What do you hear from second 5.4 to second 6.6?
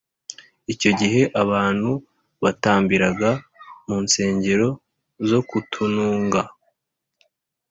ku tununga